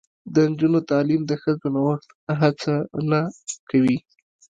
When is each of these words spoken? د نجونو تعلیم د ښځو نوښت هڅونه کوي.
د 0.33 0.35
نجونو 0.49 0.79
تعلیم 0.89 1.21
د 1.27 1.31
ښځو 1.41 1.67
نوښت 1.75 2.09
هڅونه 2.39 3.19
کوي. 3.69 3.97